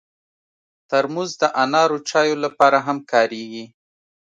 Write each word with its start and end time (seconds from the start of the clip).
ترموز 0.89 1.31
د 1.41 1.43
انارو 1.63 1.97
چایو 2.09 2.35
لپاره 2.45 2.77
هم 2.87 2.97
کارېږي. 3.11 3.65